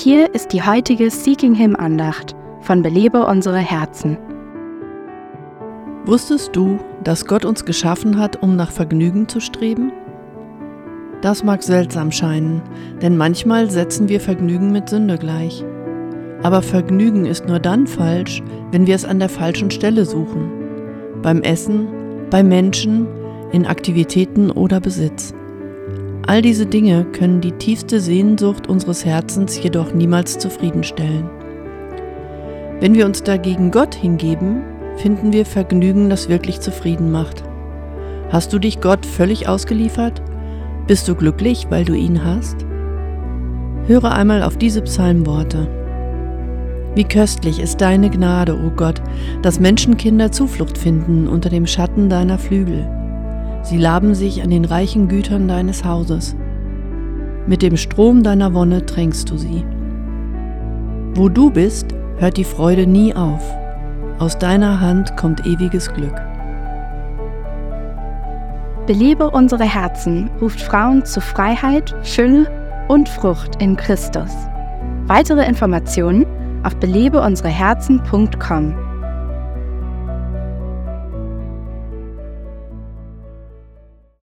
Hier 0.00 0.32
ist 0.32 0.52
die 0.52 0.62
heutige 0.62 1.10
Seeking 1.10 1.56
Him 1.56 1.74
Andacht 1.74 2.36
von 2.60 2.82
Belebe 2.82 3.26
unsere 3.26 3.58
Herzen. 3.58 4.16
Wusstest 6.04 6.54
du, 6.54 6.78
dass 7.02 7.26
Gott 7.26 7.44
uns 7.44 7.64
geschaffen 7.64 8.16
hat, 8.16 8.40
um 8.40 8.54
nach 8.54 8.70
Vergnügen 8.70 9.26
zu 9.26 9.40
streben? 9.40 9.90
Das 11.20 11.42
mag 11.42 11.64
seltsam 11.64 12.12
scheinen, 12.12 12.62
denn 13.02 13.16
manchmal 13.16 13.72
setzen 13.72 14.08
wir 14.08 14.20
Vergnügen 14.20 14.70
mit 14.70 14.88
Sünde 14.88 15.18
gleich. 15.18 15.64
Aber 16.44 16.62
Vergnügen 16.62 17.26
ist 17.26 17.48
nur 17.48 17.58
dann 17.58 17.88
falsch, 17.88 18.40
wenn 18.70 18.86
wir 18.86 18.94
es 18.94 19.04
an 19.04 19.18
der 19.18 19.28
falschen 19.28 19.72
Stelle 19.72 20.04
suchen. 20.04 20.48
Beim 21.22 21.42
Essen, 21.42 21.88
bei 22.30 22.44
Menschen, 22.44 23.08
in 23.50 23.66
Aktivitäten 23.66 24.52
oder 24.52 24.78
Besitz. 24.78 25.34
All 26.28 26.42
diese 26.42 26.66
Dinge 26.66 27.06
können 27.06 27.40
die 27.40 27.52
tiefste 27.52 28.00
Sehnsucht 28.00 28.66
unseres 28.66 29.02
Herzens 29.02 29.62
jedoch 29.62 29.94
niemals 29.94 30.38
zufriedenstellen. 30.38 31.24
Wenn 32.80 32.94
wir 32.94 33.06
uns 33.06 33.22
dagegen 33.22 33.70
Gott 33.70 33.94
hingeben, 33.94 34.62
finden 34.98 35.32
wir 35.32 35.46
Vergnügen, 35.46 36.10
das 36.10 36.28
wirklich 36.28 36.60
zufrieden 36.60 37.10
macht. 37.10 37.44
Hast 38.28 38.52
du 38.52 38.58
dich 38.58 38.82
Gott 38.82 39.06
völlig 39.06 39.48
ausgeliefert? 39.48 40.20
Bist 40.86 41.08
du 41.08 41.14
glücklich, 41.14 41.68
weil 41.70 41.86
du 41.86 41.94
ihn 41.94 42.22
hast? 42.22 42.58
Höre 43.86 44.12
einmal 44.12 44.42
auf 44.42 44.58
diese 44.58 44.82
Psalmworte. 44.82 45.66
Wie 46.94 47.04
köstlich 47.04 47.58
ist 47.58 47.80
deine 47.80 48.10
Gnade, 48.10 48.54
o 48.54 48.66
oh 48.66 48.72
Gott, 48.76 49.00
dass 49.40 49.60
Menschenkinder 49.60 50.30
Zuflucht 50.30 50.76
finden 50.76 51.26
unter 51.26 51.48
dem 51.48 51.66
Schatten 51.66 52.10
deiner 52.10 52.36
Flügel. 52.36 52.86
Sie 53.62 53.78
laben 53.78 54.14
sich 54.14 54.42
an 54.42 54.50
den 54.50 54.64
reichen 54.64 55.08
Gütern 55.08 55.48
deines 55.48 55.84
Hauses. 55.84 56.36
Mit 57.46 57.62
dem 57.62 57.76
Strom 57.76 58.22
deiner 58.22 58.54
Wonne 58.54 58.86
tränkst 58.86 59.30
du 59.30 59.36
sie. 59.36 59.64
Wo 61.14 61.28
du 61.28 61.50
bist, 61.50 61.86
hört 62.18 62.36
die 62.36 62.44
Freude 62.44 62.86
nie 62.86 63.14
auf. 63.14 63.42
Aus 64.18 64.38
deiner 64.38 64.80
Hand 64.80 65.16
kommt 65.16 65.46
ewiges 65.46 65.92
Glück. 65.92 66.14
Belebe 68.86 69.30
unsere 69.30 69.64
Herzen 69.64 70.30
ruft 70.40 70.60
Frauen 70.60 71.04
zu 71.04 71.20
Freiheit, 71.20 71.94
Fülle 72.02 72.50
und 72.88 73.08
Frucht 73.08 73.62
in 73.62 73.76
Christus. 73.76 74.30
Weitere 75.06 75.46
Informationen 75.46 76.26
auf 76.64 76.74
belebeunsereherzen.com. 76.76 78.87